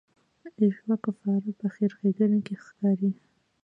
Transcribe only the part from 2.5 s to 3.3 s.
ښکاري.